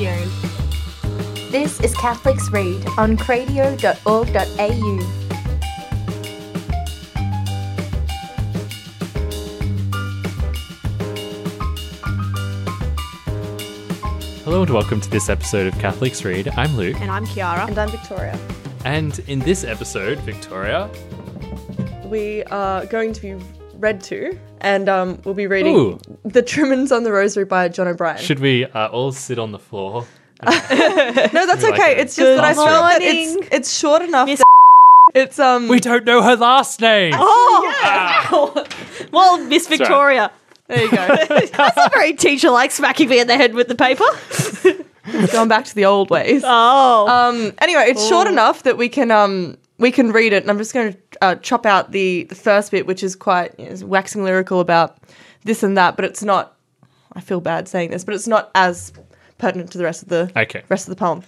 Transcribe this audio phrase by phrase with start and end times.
[0.00, 0.24] Radio.
[1.50, 3.70] This is Catholics Read on cradio.org.au.
[14.44, 16.48] Hello and welcome to this episode of Catholics Read.
[16.56, 17.68] I'm Luke, And I'm Kiara.
[17.68, 18.38] And I'm Victoria.
[18.84, 20.90] and in this episode, Victoria.
[22.04, 23.44] We are going to be
[23.74, 25.98] read to, and um, we'll be reading Ooh.
[26.24, 28.18] The Trimmin's on the Rosary by John O'Brien.
[28.22, 30.06] Should we uh, all sit on the floor?
[30.42, 31.94] no, that's Like okay.
[31.94, 34.26] a it's just that I good felt that it's, it's short enough.
[34.26, 35.68] Miss- that It's um.
[35.68, 37.12] We don't know her last name.
[37.16, 38.66] Oh,
[39.12, 39.78] well, Miss right.
[39.78, 40.30] Victoria.
[40.68, 40.96] there you go.
[41.28, 44.04] That's a very teacher like smacking me in the head with the paper.
[45.32, 46.42] Going back to the old ways.
[46.44, 47.06] Oh.
[47.08, 47.52] Um.
[47.60, 50.72] Anyway, it's short enough that we can um we can read it, and I'm just
[50.74, 54.22] going to uh, chop out the the first bit, which is quite you know, waxing
[54.22, 54.98] lyrical about
[55.44, 56.56] this and that, but it's not.
[57.14, 58.92] I feel bad saying this, but it's not as
[59.38, 60.62] pertinent to the rest of the Okay.
[60.68, 61.22] rest of the poem.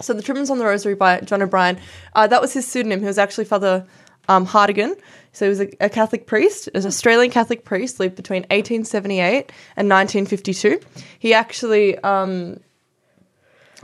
[0.00, 1.76] So the Trimmin's on the Rosary by John O'Brien.
[2.14, 3.00] Uh, that was his pseudonym.
[3.00, 3.84] He was actually Father
[4.28, 4.94] um, Hartigan.
[5.32, 9.88] So he was a, a Catholic priest, an Australian Catholic priest, lived between 1878 and
[9.88, 10.78] 1952.
[11.18, 12.60] He actually um,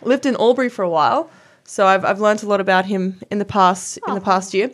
[0.02, 1.30] lived in Albury for a while.
[1.64, 4.70] So I've, I've learned a lot about him in the past in the past year.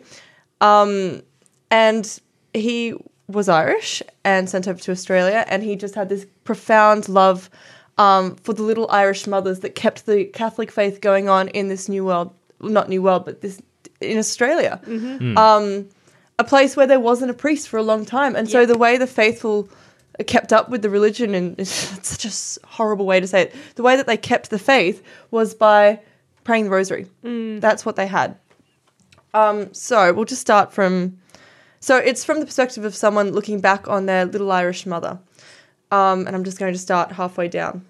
[0.59, 1.23] Um,
[1.69, 2.19] and
[2.53, 2.93] he
[3.27, 7.49] was Irish and sent over to Australia, and he just had this profound love
[7.97, 11.87] um, for the little Irish mothers that kept the Catholic faith going on in this
[11.87, 13.61] new world, not new world, but this
[13.99, 14.79] in Australia,
[15.37, 15.87] um,
[16.39, 18.97] a place where there wasn't a priest for a long time, and so the way
[18.97, 19.69] the faithful
[20.27, 23.83] kept up with the religion, and it's such a horrible way to say it, the
[23.83, 25.99] way that they kept the faith was by
[26.51, 27.07] praying the rosary.
[27.61, 28.37] That's what they had.
[29.33, 31.17] Um, so we'll just start from.
[31.79, 35.17] So it's from the perspective of someone looking back on their little Irish mother.
[35.91, 37.85] Um, and I'm just going to start halfway down.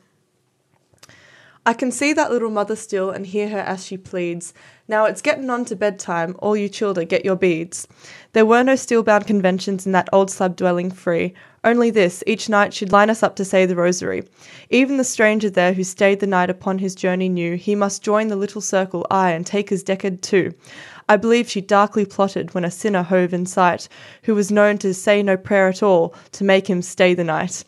[1.66, 4.54] I can see that little mother still and hear her as she pleads.
[4.88, 7.88] Now it's getting on to bedtime, all you childer, get your beads.
[8.34, 11.34] There were no steel bound conventions in that old slab dwelling free.
[11.64, 14.24] Only this, each night she'd line us up to say the rosary.
[14.72, 18.30] Even the stranger there who stayed the night upon his journey knew he must join
[18.30, 20.56] the little circle, aye, and take his decade too.
[21.08, 23.88] I believe she darkly plotted when a sinner hove in sight,
[24.24, 27.64] who was known to say no prayer at all, to make him stay the night.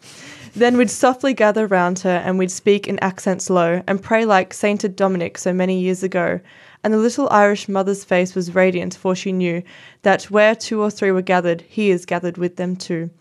[0.55, 4.55] Then we'd softly gather round her, and we'd speak in accents low, and pray like
[4.55, 6.39] sainted Dominic so many years ago.
[6.83, 9.61] And the little Irish mother's face was radiant, for she knew
[10.01, 13.11] that where two or three were gathered, he is gathered with them too.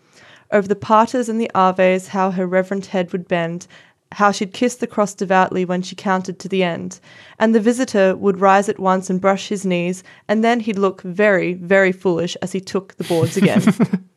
[0.53, 3.65] Over the Paters and the Aves, how her reverent head would bend,
[4.11, 6.99] how she'd kiss the cross devoutly when she counted to the end.
[7.39, 11.01] And the visitor would rise at once and brush his knees, and then he'd look
[11.01, 13.63] very, very foolish as he took the boards again.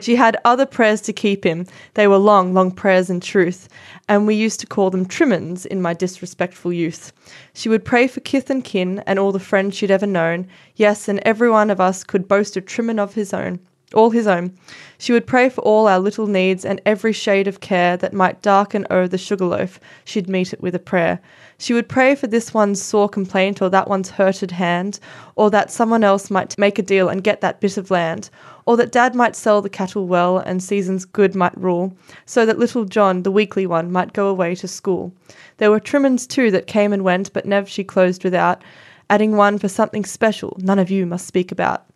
[0.00, 1.66] She had other prayers to keep him.
[1.94, 3.68] They were long, long prayers in truth,
[4.08, 7.12] and we used to call them trimmins in my disrespectful youth.
[7.54, 10.48] She would pray for kith and kin and all the friends she'd ever known.
[10.76, 13.58] Yes, and every one of us could boast a trimmin of his own,
[13.94, 14.52] all his own.
[14.98, 18.42] She would pray for all our little needs and every shade of care that might
[18.42, 19.80] darken o'er the sugar loaf.
[20.04, 21.20] She'd meet it with a prayer.
[21.58, 24.98] She would pray for this one's sore complaint or that one's hurted hand,
[25.36, 28.28] or that someone else might make a deal and get that bit of land,
[28.66, 31.96] or that dad might sell the cattle well and seasons good might rule,
[32.26, 35.12] so that little John, the weakly one, might go away to school.
[35.58, 38.62] There were trimmins too that came and went, but never she closed without,
[39.08, 41.86] adding one for something special none of you must speak about.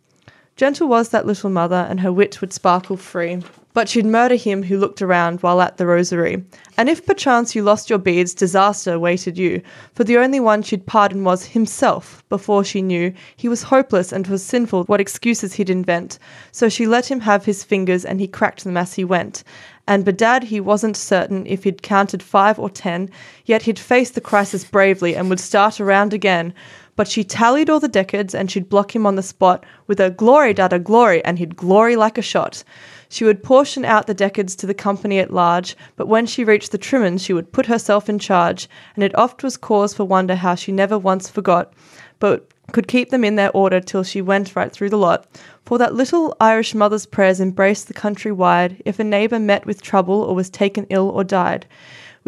[0.59, 3.41] Gentle was that little mother, and her wit would sparkle free.
[3.73, 6.43] But she'd murder him who looked around while at the rosary.
[6.77, 9.61] And if perchance you lost your beads, disaster awaited you.
[9.95, 14.27] For the only one she'd pardon was himself, before she knew he was hopeless and
[14.27, 16.19] was sinful what excuses he'd invent.
[16.51, 19.45] So she let him have his fingers, and he cracked them as he went.
[19.87, 23.09] And bedad he wasn't certain if he'd counted five or ten,
[23.45, 26.53] yet he'd face the crisis bravely and would start around again.
[26.99, 30.09] But she tallied all the decades and she'd block him on the spot with a
[30.09, 32.61] glory dada glory, and he'd glory like a shot.
[33.07, 36.73] She would portion out the decades to the company at large, but when she reached
[36.73, 40.35] the trimmins, she would put herself in charge, and it oft was cause for wonder
[40.35, 41.71] how she never once forgot,
[42.19, 45.25] but could keep them in their order till she went right through the lot.
[45.65, 49.81] For that little Irish mother's prayers embraced the country wide, if a neighbour met with
[49.81, 51.65] trouble or was taken ill or died.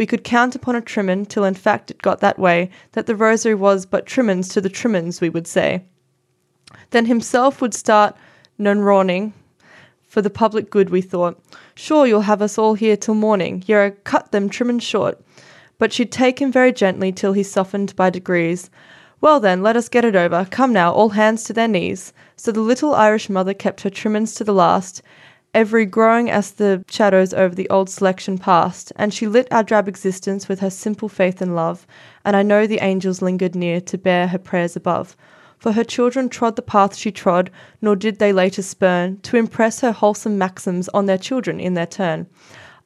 [0.01, 3.15] We could count upon a trimmin till in fact it got that way, that the
[3.15, 5.83] rosary was but trimmins to the trimmins, we would say.
[6.89, 8.15] Then himself would start
[8.57, 9.31] non-rawning,
[10.07, 11.39] for the public good, we thought.
[11.75, 13.63] Sure, you'll have us all here till morning.
[13.68, 15.24] You're a cut them trim and short.
[15.77, 18.71] But she'd take him very gently till he softened by degrees.
[19.21, 20.47] Well then, let us get it over.
[20.50, 22.12] Come now, all hands to their knees.
[22.38, 25.04] So the little Irish mother kept her trimmins to the last,
[25.53, 29.88] every growing as the shadows over the old selection passed, and she lit our drab
[29.88, 31.86] existence with her simple faith and love,
[32.24, 35.15] and I know the angels lingered near to bear her prayers above.
[35.57, 37.51] For her children trod the path she trod,
[37.81, 41.86] nor did they later spurn to impress her wholesome maxims on their children in their
[41.86, 42.27] turn.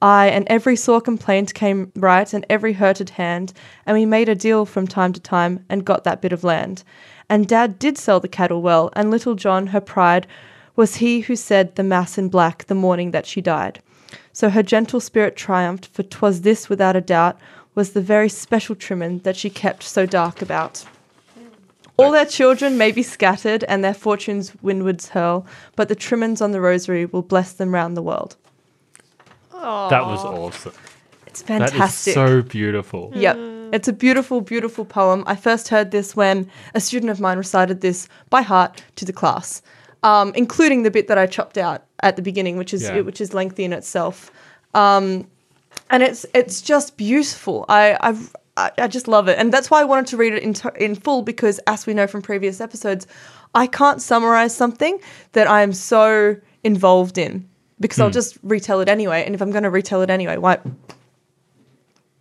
[0.02, 3.54] Aye, and every sore complaint came right, and every hurted hand,
[3.86, 6.84] and we made a deal from time to time, and got that bit of land.
[7.30, 10.28] And Dad did sell the cattle well, and little John, her pride,
[10.76, 13.82] was he who said the Mass in black the morning that she died.
[14.34, 17.38] So her gentle spirit triumphed, for 'twas this, without a doubt,
[17.74, 20.86] was the very special Trimmin that she kept so dark about.
[21.98, 25.46] All their children may be scattered, and their fortunes windwards hurl,
[25.78, 28.36] but the Trimmin's on the rosary will bless them round the world.
[29.54, 30.74] That was awesome.
[31.26, 32.14] It's That is fantastic.
[32.14, 33.12] so beautiful.
[33.16, 33.38] Yep.
[33.74, 35.24] It's a beautiful, beautiful poem.
[35.26, 39.14] I first heard this when a student of mine recited this by heart to the
[39.14, 39.62] class,
[40.06, 43.02] um, including the bit that I chopped out at the beginning, which is Yeah.
[43.02, 44.32] which is lengthy in itself.
[44.74, 45.28] Um,
[45.90, 47.66] and it's it's just beautiful.
[47.68, 50.44] I I've, I I just love it, and that's why I wanted to read it
[50.44, 53.08] in to- in full because, as we know from previous episodes,
[53.54, 55.00] I can't summarize something
[55.34, 57.48] that I am so involved in
[57.80, 59.24] because I'll just retell it anyway.
[59.26, 60.58] And if I'm going to retell it anyway, why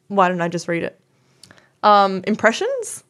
[0.09, 0.99] why don't I just read it?
[1.83, 3.05] Um, impressions?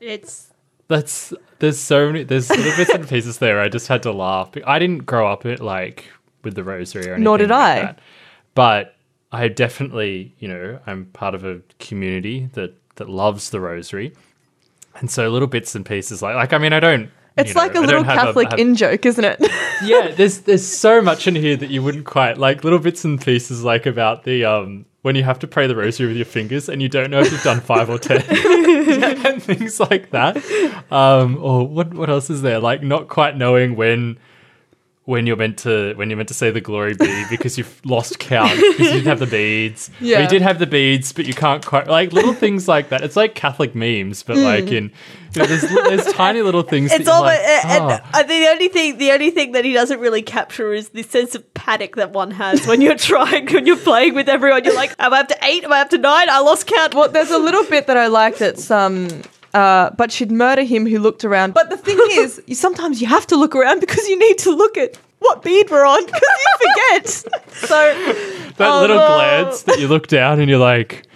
[0.00, 0.48] It's
[0.88, 3.60] That's there's so many there's little bits and pieces there.
[3.60, 4.50] I just had to laugh.
[4.66, 6.06] I didn't grow up it like
[6.42, 7.24] with the rosary or anything.
[7.24, 7.82] Nor did like I.
[7.82, 7.98] that.
[8.54, 8.96] But
[9.30, 14.14] I definitely, you know, I'm part of a community that that loves the rosary,
[14.96, 17.10] and so little bits and pieces like like I mean I don't.
[17.38, 19.38] It's know, like a I little Catholic have- in joke, isn't it?
[19.84, 23.20] yeah, there's there's so much in here that you wouldn't quite like little bits and
[23.20, 26.68] pieces like about the um when you have to pray the rosary with your fingers
[26.68, 28.20] and you don't know if you've done five or ten
[29.26, 30.36] and things like that.
[30.90, 32.58] Um or what what else is there?
[32.58, 34.18] Like not quite knowing when
[35.08, 38.18] when you're meant to when you're meant to say the glory be because you've lost
[38.18, 39.88] count because you didn't have the beads.
[39.88, 40.20] Or Yeah.
[40.20, 43.00] you did have the beads, but you can't quite like little things like that.
[43.02, 44.92] It's like Catholic memes, but like in
[45.34, 46.90] you know, there's there's tiny little things.
[46.90, 47.22] that it's you're all.
[47.22, 50.74] like, and, "Oh." and the only thing the only thing that he doesn't really capture
[50.74, 54.28] is the sense of panic that one has when you're trying when you're playing with
[54.28, 54.62] everyone.
[54.64, 55.64] You're like, am I up to eight?
[55.64, 56.28] Am I up to nine?
[56.28, 56.94] I lost count.
[56.94, 59.08] well, there's a little bit that I like that's um
[59.54, 61.54] uh, but she'd murder him who looked around.
[61.54, 64.50] But the thing is, you, sometimes you have to look around because you need to
[64.54, 67.06] look at what bead we're on because you forget.
[67.54, 67.94] so
[68.56, 69.06] that Oh, little no.
[69.08, 71.06] glance that you look down and you're like,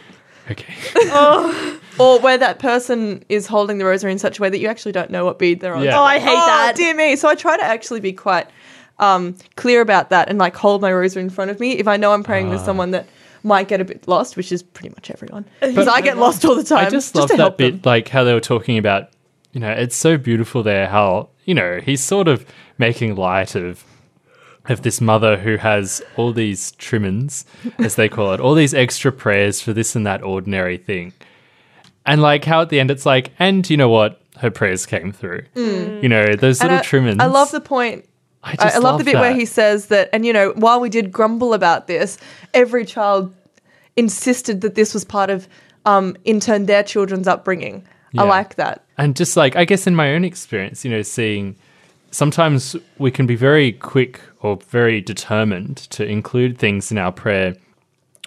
[0.50, 0.74] okay.
[1.98, 4.92] or where that person is holding the rosary in such a way that you actually
[4.92, 5.82] don't know what bead they're on.
[5.84, 5.98] Yeah.
[6.00, 6.72] Oh, I hate that.
[6.74, 7.16] Dear me.
[7.16, 8.48] So I try to actually be quite
[8.98, 11.96] um, clear about that and like hold my rosary in front of me if I
[11.96, 12.52] know I'm praying Ah.
[12.52, 13.06] with someone that
[13.42, 15.44] might get a bit lost, which is pretty much everyone.
[15.60, 16.86] Because I get lost all the time.
[16.86, 17.82] I just to love that bit, them.
[17.84, 19.10] like how they were talking about,
[19.52, 22.46] you know, it's so beautiful there how, you know, he's sort of
[22.78, 23.84] making light of
[24.68, 27.44] of this mother who has all these trimmings,
[27.78, 31.12] as they call it, all these extra prayers for this and that ordinary thing.
[32.06, 34.20] And like how at the end it's like, and you know what?
[34.38, 35.42] Her prayers came through.
[35.54, 36.62] You know, those Mm.
[36.62, 37.16] And little I, trimmings.
[37.20, 38.08] I love the point.
[38.44, 40.80] I, I, just I love, the bit where he says that, and you know, while
[40.80, 42.18] we did grumble about this,
[42.52, 43.32] every child
[43.96, 45.46] insisted that this was part of,
[45.84, 47.86] um, in turn, their children's upbringing.
[48.18, 48.84] I like that.
[48.98, 51.56] and just like i guess in my own experience you know seeing
[52.10, 57.56] sometimes we can be very quick or very determined to include things in our prayer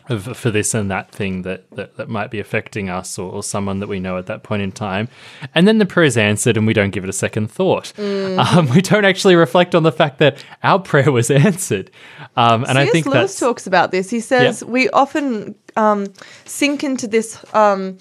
[0.09, 3.43] of, for this and that thing that, that, that might be affecting us or, or
[3.43, 5.07] someone that we know at that point in time.
[5.53, 7.91] And then the prayer is answered and we don't give it a second thought.
[7.99, 11.91] Um, we don't actually reflect on the fact that our prayer was answered.
[12.35, 12.91] Um, and I C.S.
[12.93, 14.09] think Lewis talks about this.
[14.09, 14.67] He says Yeah.
[14.67, 16.07] we often um,
[16.45, 17.97] sink into this um,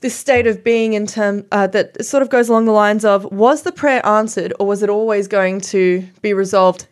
[0.00, 3.24] this state of being in term uh, that sort of goes along the lines of
[3.32, 6.86] was the prayer answered or was it always going to be resolved?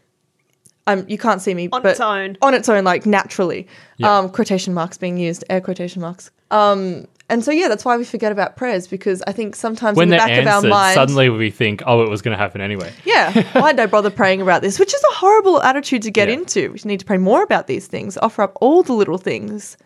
[0.88, 2.36] Um, you can't see me, On but its own.
[2.42, 3.66] on its own, like naturally.
[3.98, 4.16] Yeah.
[4.18, 6.30] Um, quotation marks being used, air quotation marks.
[6.50, 10.04] Um, and so yeah, that's why we forget about prayers because I think sometimes when
[10.04, 12.38] in the they're back of our mind, suddenly we think, oh, it was going to
[12.42, 12.90] happen anyway.
[13.04, 14.78] yeah, why did I bother praying about this?
[14.78, 16.34] Which is a horrible attitude to get Yeah.
[16.36, 16.72] into.
[16.72, 19.76] We need to pray more about these things, offer up all the little things,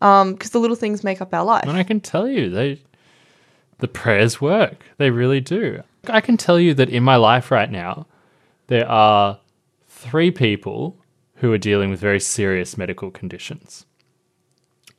[0.00, 1.64] because the little things make up our life.
[1.66, 2.82] And I can tell you, they
[3.78, 4.84] the prayers work.
[4.98, 5.82] They really do.
[6.06, 8.06] I can tell you that in my life right now,
[8.66, 9.38] there are
[10.04, 11.00] three people
[11.36, 13.86] who are dealing with very serious medical conditions.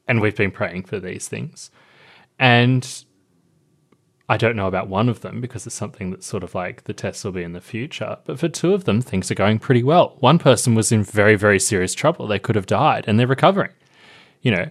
[0.07, 1.69] And we've been praying for these things.
[2.39, 3.05] And
[4.27, 6.93] I don't know about one of them because it's something that's sort of like the
[6.93, 8.17] tests will be in the future.
[8.25, 10.15] But for two of them, things are going pretty well.
[10.19, 12.25] One person was in very, very serious trouble.
[12.25, 13.71] They could have died and they're recovering.
[14.41, 14.69] You know,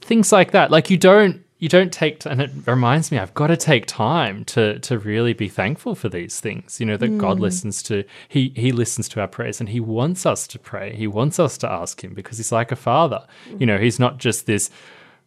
[0.00, 0.70] things like that.
[0.70, 3.86] Like you don't you don't take, t- and it reminds me, I've got to take
[3.86, 6.80] time to to really be thankful for these things.
[6.80, 10.26] You know that God listens to he he listens to our prayers, and He wants
[10.26, 10.96] us to pray.
[10.96, 13.26] He wants us to ask Him because He's like a father.
[13.58, 14.70] You know, He's not just this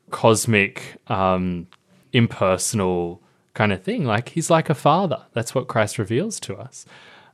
[0.09, 1.67] cosmic, um,
[2.11, 3.21] impersonal
[3.53, 4.03] kind of thing.
[4.03, 5.23] Like He's like a father.
[5.33, 6.85] That's what Christ reveals to us.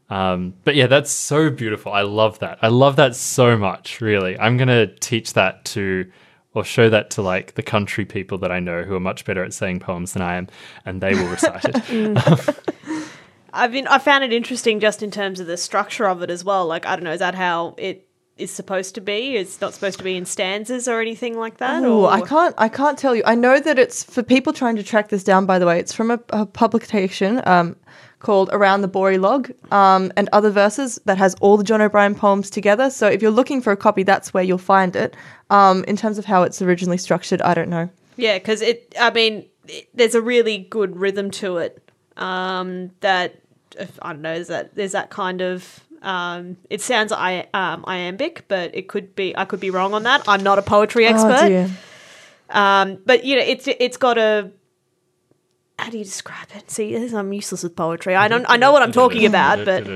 [0.10, 1.92] Um, but yeah, that's so beautiful.
[1.92, 2.58] I love that.
[2.62, 4.38] I love that so much, really.
[4.40, 6.12] I'm going to teach that to,
[6.60, 9.44] or show that to like the country people that I know who are much better
[9.44, 10.48] at saying poems than I am,
[10.86, 12.60] and they will recite it.
[13.54, 16.44] I mean, I found it interesting just in terms of the structure of it as
[16.44, 16.68] well.
[16.68, 19.36] Like, I don't know, is that how it is supposed to be?
[19.36, 21.84] It's not supposed to be in stanzas or anything like that?
[21.84, 22.56] Oh, or I can't.
[22.58, 23.24] I can't tell you.
[23.26, 25.46] I know that it's for people trying to track this down.
[25.46, 27.76] By the way, it's from a, a publication um,
[28.20, 32.16] called "Around the Boree Log" um, and other verses that has all the John O'Brien
[32.16, 32.90] poems together.
[32.90, 35.16] So if you're looking for a copy, that's where you'll find it.
[35.50, 37.90] Um, in terms of how it's originally structured, I don't know.
[38.18, 38.94] Yeah, because it.
[39.00, 41.92] I mean, it, there's a really good rhythm to it.
[42.18, 43.42] Um, that
[44.02, 44.34] I don't know.
[44.34, 45.80] Is that there's that kind of.
[46.02, 49.36] Um, it sounds I, um, iambic, but it could be.
[49.36, 50.24] I could be wrong on that.
[50.28, 51.40] I'm not a poetry expert.
[51.40, 51.70] Oh dear.
[52.50, 54.52] Um, but you know, it's it's got a.
[55.80, 56.70] How do you describe it?
[56.70, 58.16] See, I'm useless with poetry.
[58.16, 58.46] I don't.
[58.50, 59.88] I know what I'm talking about, but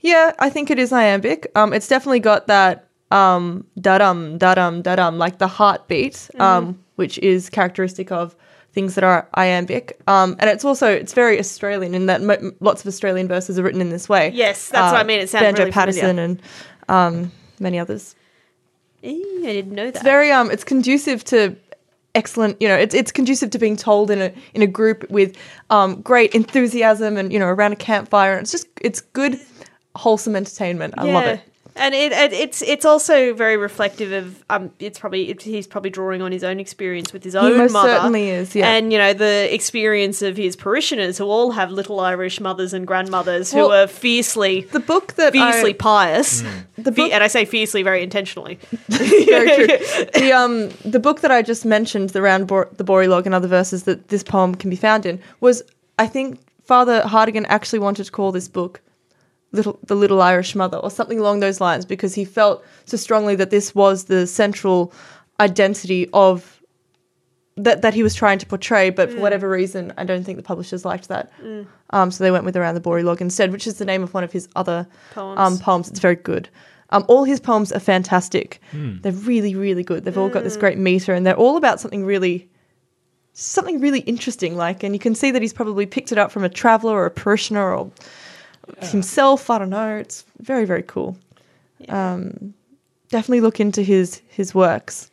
[0.00, 1.50] Yeah, I think it is iambic.
[1.54, 6.30] Um, it's definitely got that um da dum da dum da dum like the heartbeat,
[6.38, 8.34] um, which is characteristic of
[8.72, 10.00] things that are iambic.
[10.06, 13.62] Um, and it's also it's very Australian in that mo- lots of Australian verses are
[13.62, 14.30] written in this way.
[14.32, 15.20] Yes, that's what I mean.
[15.20, 15.92] It sounds Banjo really familiar.
[15.92, 16.42] Paterson and
[16.88, 18.14] um, many others.
[19.02, 19.08] I
[19.42, 19.96] didn't know that.
[19.96, 21.56] It's very um, it's conducive to
[22.14, 22.60] excellent.
[22.60, 25.36] You know, it's it's conducive to being told in a in a group with
[25.70, 28.32] um great enthusiasm and you know around a campfire.
[28.32, 29.38] And it's just it's good,
[29.96, 30.94] wholesome entertainment.
[30.96, 31.40] I love it.
[31.76, 35.90] And it, it it's it's also very reflective of um it's probably it, he's probably
[35.90, 38.70] drawing on his own experience with his own most mother certainly is, yeah.
[38.70, 42.86] and you know the experience of his parishioners who all have little Irish mothers and
[42.86, 46.42] grandmothers who are fiercely The book that fiercely I, pious
[46.76, 48.58] the book and I say fiercely very intentionally
[48.88, 50.06] very true.
[50.14, 53.34] the um the book that I just mentioned, the round Bor- the Boree log and
[53.34, 55.62] other verses that this poem can be found in, was
[55.98, 58.80] I think Father Hartigan actually wanted to call this book
[59.52, 63.34] little the little Irish mother or something along those lines because he felt so strongly
[63.36, 64.92] that this was the central
[65.40, 66.60] identity of
[67.56, 70.42] that that he was trying to portray, but for whatever reason, I don't think the
[70.42, 71.30] publishers liked that.
[71.90, 74.14] Um, so they went with around the Boree log instead, which is the name of
[74.14, 75.38] one of his other Poems.
[75.38, 75.88] um, poems.
[75.90, 76.48] It's very good.
[76.90, 78.60] Um, all his poems are fantastic.
[78.72, 80.04] They're really, really good.
[80.04, 82.48] They've all got this great meter, and they're all about something really,
[83.32, 84.56] something really interesting.
[84.56, 87.06] Like, and you can see that he's probably picked it up from a traveler or
[87.06, 87.90] a parishioner or
[88.80, 89.50] himself.
[89.50, 89.96] I don't know.
[89.96, 91.16] It's very, very cool.
[91.88, 92.54] Um,
[93.08, 95.10] definitely look into his his works.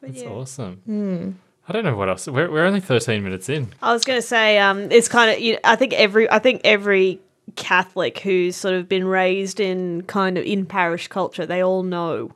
[0.00, 1.38] That's awesome.
[1.66, 2.26] I don't know what else.
[2.26, 3.72] We're, we're only 13 minutes in.
[3.80, 5.40] I was going to say, um, it's kind of.
[5.40, 6.30] You know, I think every.
[6.30, 7.20] I think every
[7.56, 12.32] Catholic who's sort of been raised in kind of in parish culture, they all know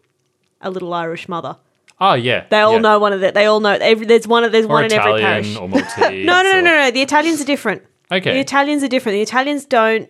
[0.61, 1.57] a little Irish mother.
[2.01, 2.45] Oh, yeah.
[2.49, 2.79] They all yeah.
[2.79, 3.33] know one of the.
[3.33, 3.73] They all know.
[3.73, 4.53] Every, there's one of.
[4.53, 5.57] There's Or one in every parish.
[5.57, 5.99] or Maltese.
[5.99, 6.91] no, no, no, no, no.
[6.91, 7.83] The Italians are different.
[8.11, 8.35] Okay.
[8.35, 9.15] The Italians are different.
[9.15, 10.09] The Italians don't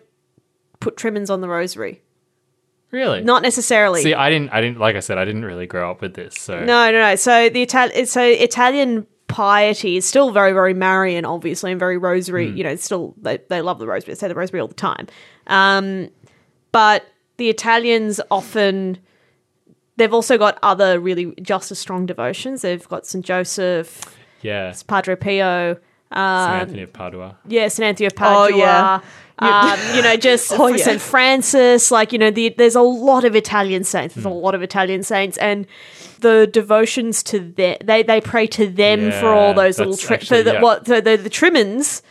[0.81, 2.03] put trimmings on the rosary.
[2.91, 3.23] Really?
[3.23, 4.03] Not necessarily.
[4.03, 6.35] See, I didn't, I didn't, like I said, I didn't really grow up with this.
[6.39, 7.17] So, No, no, no.
[7.17, 12.49] So the Italian, so Italian piety is still very, very Marian, obviously, and very rosary.
[12.49, 14.15] You know, still they they love the rosary.
[14.15, 15.07] They say the rosary all the time.
[15.49, 16.09] Um,
[16.73, 17.05] but
[17.37, 18.99] the Italians often
[19.97, 22.63] they've also got other really just as strong devotions.
[22.63, 24.73] They've got Saint Joseph, yeah.
[24.87, 25.77] Padre Pio.
[26.11, 26.19] St.
[26.19, 27.37] Um, Anthony of Padua.
[27.47, 27.87] yeah, St.
[27.87, 28.37] Anthony of Padua.
[28.37, 28.59] Oh, Padua.
[28.59, 29.01] yeah.
[29.41, 30.77] Um, you know, just Oh, yeah.
[30.85, 31.01] St.
[31.01, 34.15] Francis, like, you know, the, there's a lot of Italian saints.
[34.15, 35.37] There's a lot of Italian saints.
[35.39, 35.67] And
[36.21, 40.17] the devotions to them, they, they pray to them for all those little, that's tri-
[40.17, 40.63] actually- for the, yeah.
[40.63, 42.03] what, the, the, the trimmings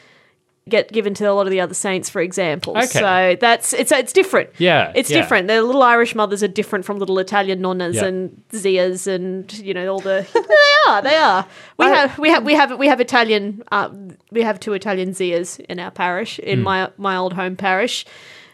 [0.70, 2.74] get given to a lot of the other saints, for example.
[2.78, 2.86] Okay.
[2.88, 4.50] So that's, it's, it's different.
[4.58, 5.22] Yeah, It's yeah.
[5.22, 5.48] different.
[5.48, 8.06] The little Irish mothers are different from little Italian nonnas Yeah.
[8.06, 11.46] and zias and, you know, all the, they are, they are.
[11.78, 13.90] We have, we have, we have, we have Italian, uh,
[14.32, 18.06] we have two Italian zias in our parish, in my, my old home parish.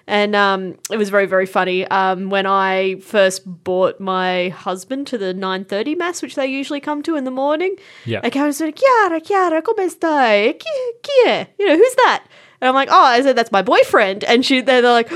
[0.05, 1.87] And um, it was very, very funny.
[1.87, 7.01] Um, when I first brought my husband to the 9.30 mass, which they usually come
[7.03, 8.19] to in the morning, Yeah.
[8.21, 10.59] I came and said, Chiara, Chiara, come stai?
[10.59, 11.47] Chi, chi è?
[11.57, 12.23] You know, who's that?
[12.63, 14.23] And I'm like, oh, I said, that's my boyfriend.
[14.23, 15.09] And she, they're, they're like,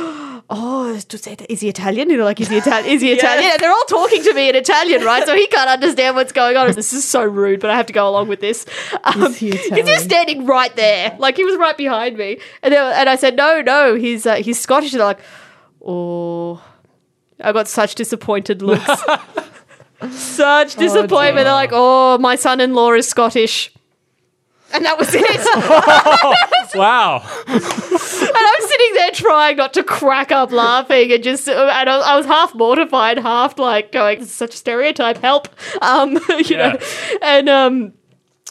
[0.50, 1.00] oh,
[1.48, 2.10] is he Italian?
[2.10, 2.92] You know, like, is he Italian?
[2.92, 3.52] Is he Italian?
[3.54, 5.26] And they're all talking to me in Italian, right?
[5.26, 6.70] So he can't understand what's going on.
[6.74, 8.66] This is so rude, but I have to go along with this.
[9.06, 9.96] Um, Is he Because he Italian?
[9.96, 11.16] was standing right there.
[11.20, 12.38] Like, he was right behind me.
[12.64, 14.92] And, were, and I said, no, no, he's, uh, he's Scottish.
[14.92, 15.22] And they're like,
[15.86, 16.62] oh,
[17.40, 18.86] I got such disappointed looks.
[20.12, 21.46] Such disappointment.
[21.46, 23.72] They're like, oh, my son-in-law is Scottish.
[24.74, 25.24] And that was it.
[26.76, 27.24] Wow.
[27.48, 27.62] And
[28.36, 32.54] I'm sitting there trying not to crack up laughing and just, and I, was half
[32.56, 35.50] mortified, half like going, this is such a stereotype, help.
[35.82, 36.14] Um,
[36.46, 36.78] you know,
[37.22, 37.94] and, um,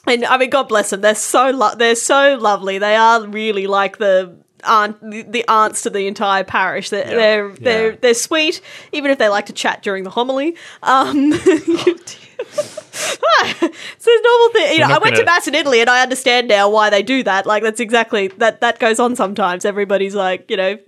[0.06, 1.00] and I mean, God bless them.
[1.00, 2.78] They're so, lo- they're so lovely.
[2.78, 5.00] They are really like the, aunt,
[5.32, 6.90] the, aunts to the entire parish.
[6.90, 7.96] They're, they're, they're, Yeah.
[8.00, 8.61] they're sweet,
[8.92, 10.56] even if they like to chat during the homily.
[10.82, 11.32] Um,
[12.38, 14.72] it's a normal thing.
[14.74, 16.90] You know, We're I went to gonna- mass in Italy, and I understand now why
[16.90, 17.46] they do that.
[17.46, 18.60] Like that's exactly that.
[18.60, 19.64] That goes on sometimes.
[19.64, 20.78] Everybody's like, you know,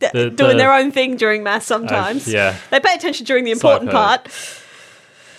[0.00, 1.64] th- The- doing the- their own thing during mass.
[1.66, 2.56] Sometimes, yeah.
[2.70, 4.28] they pay attention during the important I've part.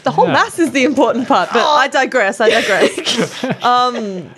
[0.04, 0.34] The whole Yeah.
[0.34, 2.40] mass is the important part, but I digress.
[2.40, 3.44] I digress.
[3.64, 4.30] um,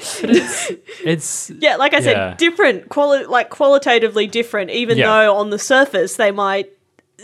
[1.03, 2.33] It's Yeah, like I said, Yeah.
[2.37, 4.71] different, quali- like qualitatively different.
[4.71, 5.05] Even Yeah.
[5.25, 6.71] though on the surface they might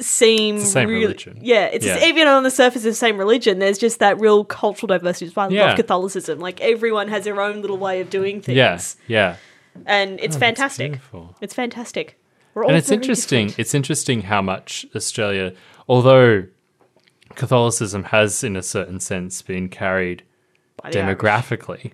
[0.01, 1.37] seem the same really, religion.
[1.41, 2.05] Yeah, it's Yeah.
[2.05, 3.59] even on the surface the same religion.
[3.59, 5.25] There's just that real cultural diversity.
[5.27, 5.65] It's why I Yeah.
[5.67, 6.39] love Catholicism.
[6.39, 8.55] Like everyone has their own little way of doing things.
[8.57, 9.35] yeah, yeah.
[9.85, 10.99] and it's Oh, fantastic.
[11.41, 12.17] It's fantastic.
[12.53, 13.47] We're and it's interesting.
[13.47, 13.59] different.
[13.59, 15.53] It's interesting how much Australia,
[15.89, 16.45] although
[17.35, 20.23] Catholicism has, in a certain sense, been carried
[20.81, 21.91] By demographically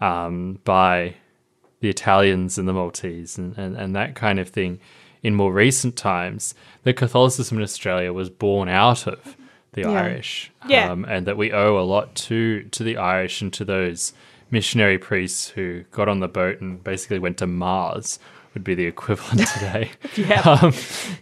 [0.00, 1.14] um, by
[1.80, 4.78] the Italians and the Maltese and, and, and that kind of thing
[5.22, 9.36] in more recent times, that Catholicism in Australia was born out of
[9.72, 9.90] the Yeah.
[9.90, 10.50] Irish.
[10.68, 10.90] Yeah.
[10.90, 14.12] Um, and that we owe a lot to, to the Irish and to those
[14.50, 18.18] missionary priests who got on the boat and basically went to Mars.
[18.54, 20.40] Would be the equivalent today Yeah.
[20.62, 20.72] um,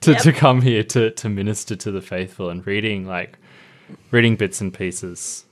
[0.03, 0.23] to, Yep.
[0.23, 3.39] to come here to, to minister to the faithful and reading like
[4.13, 5.45] reading bits and pieces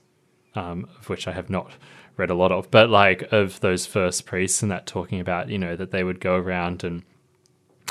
[0.54, 1.72] um, of which I have not
[2.16, 5.58] read a lot of, but like of those first priests and that talking about, you
[5.58, 7.02] know, that they would go around and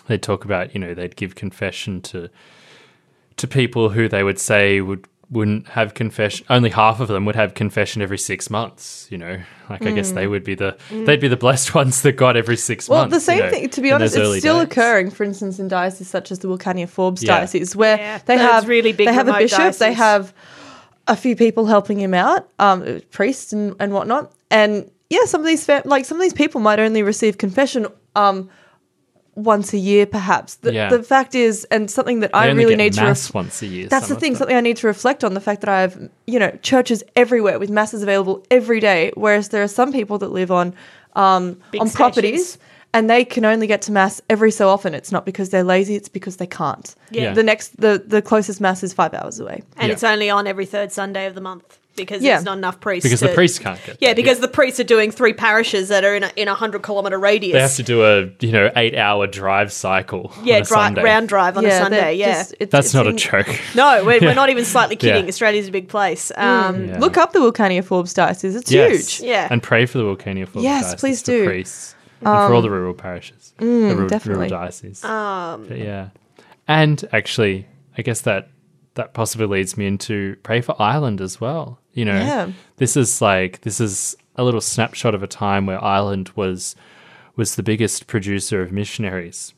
[0.08, 2.30] they'd talk about, you know, they'd give confession to
[3.38, 7.36] to people who they would say would wouldn't have confession only half of them would
[7.36, 11.20] have confession every six months you know like i guess they would be the they'd
[11.22, 12.90] be the blessed ones that got every six Mm.
[12.90, 13.70] well, months the same you know, thing.
[13.70, 14.64] To be honest, it's still days.
[14.66, 15.10] occurring.
[15.10, 17.38] For instance, in dioceses such as the Wilcannia Forbes Yeah.
[17.38, 20.34] diocese, where Yeah, they have really big they have a remote bishop, they have
[21.08, 24.32] a few people helping him out, um, priests and, and whatnot.
[24.52, 27.88] And yeah, some of these fam- like some of these people might only receive confession
[28.16, 28.50] um,
[29.36, 30.56] once a year, perhaps.
[30.56, 30.90] The, Yeah.
[30.90, 33.36] the fact is, and something that They I only really get need to mass ref-
[33.36, 35.70] once a year that's the thing, something I need to reflect on the fact that
[35.70, 39.92] I have, you know, churches everywhere with masses available every day, whereas there are some
[39.92, 40.74] people that live on
[41.16, 42.58] um, Big on properties
[42.96, 44.94] and they can only get to mass every so often.
[44.94, 46.94] It's not because they're lazy; it's because they can't.
[47.10, 47.34] Yeah.
[47.34, 49.64] The next, the the closest mass is five hours away.
[49.78, 49.94] and Yeah.
[49.94, 52.34] it's only on every third Sunday of the month because Yeah.
[52.34, 53.04] there's not enough priests.
[53.08, 54.16] because the priests can't get Yeah, there.
[54.16, 57.20] because the priests are doing three parishes that are in a, in a hundred kilometer
[57.20, 57.54] radius.
[57.54, 60.76] they have to do a you know eight hour drive cycle yeah, on a dri-
[60.76, 61.04] Sunday.
[61.04, 62.14] round drive on a Sunday.
[62.16, 62.34] Yeah.
[62.40, 65.24] just- it's- that's it's not a joke no, we're, we're not even slightly kidding.
[65.26, 65.30] Yeah.
[65.30, 66.32] Australia's a big place.
[66.36, 67.00] Um, Yeah.
[67.00, 69.18] Look up the Wilcannia Forbes diocese; it's Yes.
[69.20, 69.30] huge.
[69.30, 69.48] Yeah.
[69.52, 71.40] and pray for the Wilcannia Forbes Yes, diocese, please for do.
[71.42, 74.46] Um, mm, priests and for all the rural parishes the rural, definitely.
[74.48, 76.08] rural dioceses Um, But yeah
[76.68, 78.50] and actually I guess that
[78.96, 82.52] that possibly leads me into pray for Ireland as well you know Yeah.
[82.78, 86.76] this is like this is a little snapshot of a time where Ireland was
[87.36, 89.54] was the biggest producer of missionaries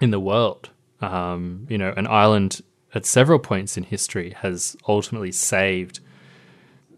[0.00, 0.70] in the world.
[1.00, 2.62] Um, you know, and Ireland
[2.94, 6.00] at several points in history has ultimately saved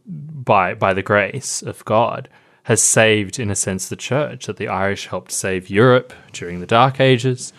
[0.07, 2.29] by by the grace of God
[2.65, 6.67] has saved in a sense the church that the Irish helped save Europe during the
[6.67, 7.53] Dark Ages.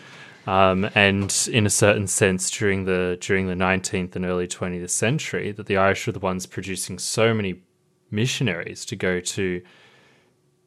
[0.48, 5.52] Um, and in a certain sense, during the during the nineteenth and early twentieth century,
[5.52, 7.62] that the Irish were the ones producing so many
[8.12, 9.62] missionaries to go to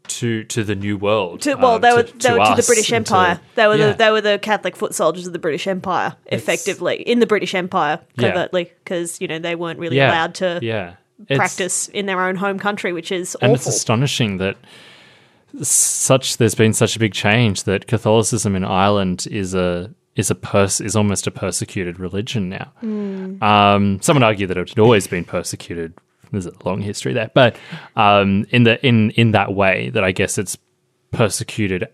[0.09, 1.43] to to the New World.
[1.43, 3.41] to, well, um, they were to- they to were to the British and to- Empire.
[3.55, 3.91] they were yeah.
[3.93, 7.55] the they were the Catholic foot soldiers of the British Empire, effectively in the British
[7.55, 10.95] Empire covertly, because you know they weren't really yeah, allowed to yeah.
[11.29, 13.55] It's- practice in their own home country, which is and awful.
[13.57, 14.57] it's astonishing that
[15.63, 20.35] such there's been such a big change that Catholicism in Ireland is a is a
[20.35, 22.73] pers- is almost a persecuted religion now.
[22.81, 23.43] Hmm.
[23.43, 25.95] Um, some would argue that it had always been persecuted.
[26.31, 27.57] There's a long history there, but
[27.97, 30.59] um, in the in in that way that I guess it's
[31.13, 31.89] persecuted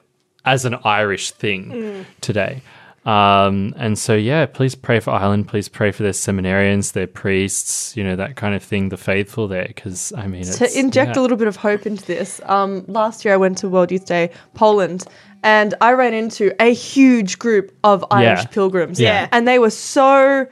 [0.44, 2.02] as an Irish thing Hmm.
[2.20, 2.62] today.
[3.04, 5.46] Um, and so, yeah, please pray for Ireland.
[5.48, 9.46] Please pray for their seminarians, their priests, you know, that kind of thing, the faithful
[9.46, 9.66] there.
[9.66, 11.20] Because, I mean, it's, to inject yeah.
[11.20, 14.06] a little bit of hope into this, um, last year I went to World Youth
[14.06, 15.04] Day, Poland,
[15.42, 18.46] and I ran into a huge group of Irish Yeah.
[18.46, 18.98] pilgrims.
[18.98, 19.28] Yeah.
[19.32, 20.46] And they were so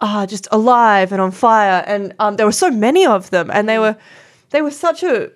[0.00, 3.68] uh, just alive and on fire, and um, there were so many of them, and
[3.68, 3.96] they were
[4.50, 5.30] they were such a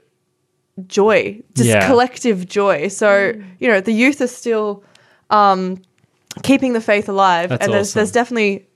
[0.86, 1.86] joy, just Yeah.
[1.86, 2.88] collective joy.
[2.88, 4.84] So you know, the youth are still
[5.30, 5.80] um,
[6.42, 7.98] keeping the faith alive, That's and there's awesome.
[8.00, 8.66] there's definitely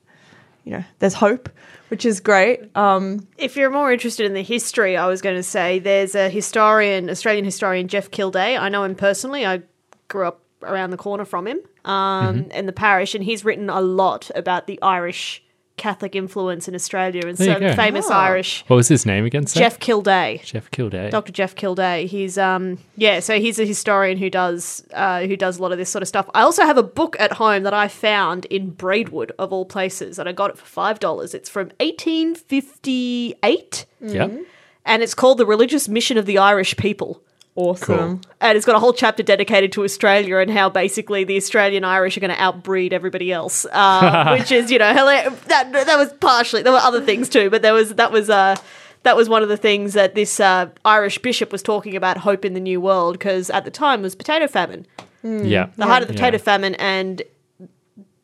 [0.65, 1.49] you know there's hope
[1.89, 2.77] which is great.
[2.77, 6.29] Um, If you're more interested in the history, I was going to say there's a
[6.29, 8.59] historian, Australian historian Jeff Kildea.
[8.59, 9.47] I know him personally.
[9.47, 9.63] I
[10.09, 13.81] grew up around the corner from him um, in the parish, and he's written a
[13.81, 15.44] lot about the Irish
[15.77, 17.75] Catholic influence in Australia and There you some go.
[17.75, 19.45] famous Irish What was his name again?
[19.47, 19.59] Seth?
[19.61, 20.41] Jeff Kildea.
[20.45, 21.11] Jeff Kildea.
[21.11, 21.33] Dr.
[21.33, 22.07] Jeff Kildea.
[22.07, 25.79] He's um yeah, so he's a historian who does uh, who does a lot of
[25.79, 26.31] this sort of stuff.
[26.33, 30.19] I also have a book at home that I found in Braidwood of all places,
[30.19, 31.35] and I got it for five dollars.
[31.35, 34.29] It's from eighteen fifty eight, Yeah.
[34.85, 37.21] and it's called "The Religious Mission of the Irish People."
[37.57, 38.21] Awesome.
[38.41, 42.17] And it's got a whole chapter dedicated to Australia and how basically the Australian Irish
[42.17, 46.13] are going to outbreed everybody else, uh, which is you know hila- that that was
[46.15, 48.57] partially there were other things too, but there was that was uh
[49.05, 52.43] that was one of the things that this uh, Irish bishop was talking about hope
[52.45, 54.87] in the new world because at the time was potato famine,
[55.23, 55.69] Yeah.
[55.77, 56.21] the height of the Yeah.
[56.21, 57.21] potato famine, and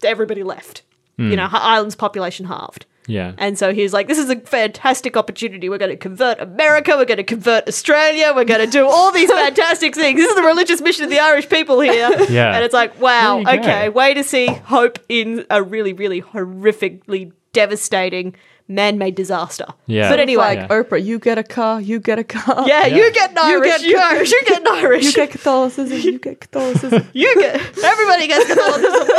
[0.03, 0.83] everybody left.
[1.19, 2.87] You know, Ireland's population halved.
[3.11, 3.33] Yeah.
[3.39, 5.69] And so he's like, this is a fantastic opportunity.
[5.69, 6.97] We're going to convert America.
[6.97, 8.33] We're going to convert Australia.
[8.35, 10.21] We're going to do all these fantastic things.
[10.21, 12.11] This is the religious mission of the Irish people here.
[12.31, 12.55] Yeah.
[12.55, 13.53] And it's like, wow, you go.
[13.53, 18.37] okay, way to see hope in a really, really horrifically devastating
[18.71, 19.67] man made disaster.
[19.87, 20.09] Yeah.
[20.09, 20.69] But anyway, like Yeah.
[20.69, 22.67] Oprah, you get a car, you get a car.
[22.69, 22.97] yeah, Yeah.
[22.97, 24.31] you get an You get- You, Irish.
[24.31, 25.05] You get an Irish.
[25.05, 27.03] You get Catholicism, you get Catholicism.
[27.13, 29.09] You get everybody gets Catholicism.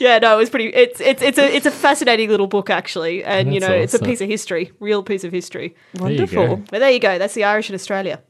[0.00, 0.66] Yeah, no, it was pretty.
[0.68, 3.94] It's it's it's a it's a fascinating little book actually, and you That's know, it's
[3.94, 5.76] a piece of history, real piece of history.
[5.92, 6.04] you go.
[6.04, 6.56] Wonderful.
[6.70, 7.18] But there you go.
[7.18, 8.20] That's the Irish in Australia,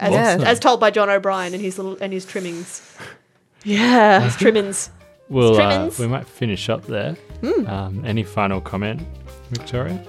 [0.00, 0.46] as, Awesome.
[0.48, 2.82] as told by John O'Brien and his little and his trimmings.
[3.62, 4.20] Yeah.
[4.22, 4.90] His trimmings.
[5.28, 7.14] Well, uh, we might finish up there.
[7.42, 7.66] Hmm.
[7.66, 9.02] Um, any final comment,
[9.50, 10.02] Victoria?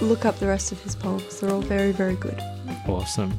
[0.00, 1.40] Look up the rest of his poems.
[1.40, 2.40] They're all very, very good.
[2.86, 3.38] Awesome.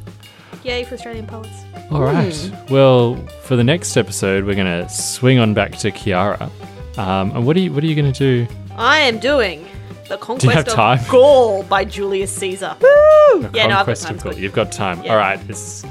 [0.63, 1.63] Yay for Australian poets.
[1.91, 2.51] All right.
[2.69, 6.49] Well, for the next episode, we're going to swing on back to Kiara.
[6.97, 8.51] Um, and what are you what are you going to do?
[8.75, 9.67] I am doing
[10.09, 11.09] the conquest have of?
[11.09, 12.75] Gaul by Julius Caesar.
[12.79, 14.33] The Yeah, no, I've got time, of Gaul.
[14.33, 15.03] You've got time.
[15.03, 15.11] Yeah.
[15.11, 15.39] All right.
[15.47, 15.85] It's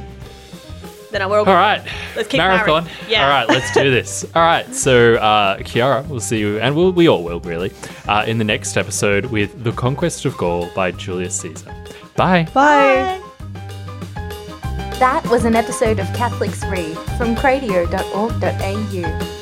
[1.16, 1.46] Then I will.
[1.46, 1.80] all right.
[2.14, 2.84] Let's keep Marathon.
[2.84, 2.98] married.
[3.08, 3.24] Yeah.
[3.24, 3.48] All right.
[3.48, 4.26] Let's do this.
[4.34, 4.66] all right.
[4.74, 7.72] So uh, Kiara, we'll see you, and we'll, we all will really,
[8.06, 11.74] uh, in the next episode with the Conquest of Gaul by Julius Caesar.
[12.16, 12.46] Bye.
[12.52, 13.18] Bye.
[14.98, 19.35] That was an episode of Catholics Read from cradio.org.au.